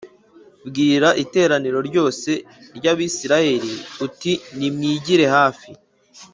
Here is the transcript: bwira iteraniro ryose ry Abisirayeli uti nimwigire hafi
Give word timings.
bwira 0.67 1.09
iteraniro 1.23 1.79
ryose 1.89 2.31
ry 2.77 2.85
Abisirayeli 2.91 3.73
uti 4.05 4.31
nimwigire 4.57 5.25
hafi 5.35 5.69